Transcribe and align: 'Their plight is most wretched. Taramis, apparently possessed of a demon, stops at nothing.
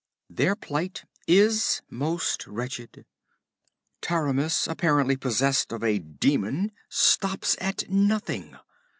'Their 0.31 0.55
plight 0.55 1.05
is 1.27 1.83
most 1.87 2.47
wretched. 2.47 3.05
Taramis, 4.01 4.67
apparently 4.67 5.15
possessed 5.15 5.71
of 5.71 5.83
a 5.83 5.99
demon, 5.99 6.71
stops 6.89 7.55
at 7.61 7.87
nothing. 7.87 8.57